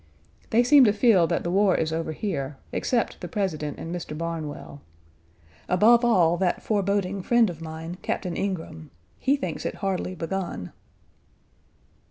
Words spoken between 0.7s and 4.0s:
to feel that the war is over here, except the President and